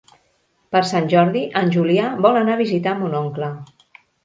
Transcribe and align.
Per 0.75 0.79
Sant 0.91 1.09
Jordi 1.11 1.43
en 1.61 1.69
Julià 1.77 2.09
vol 2.29 2.41
anar 2.41 2.57
a 2.57 2.63
visitar 2.65 2.97
mon 3.05 3.17
oncle. 3.23 3.55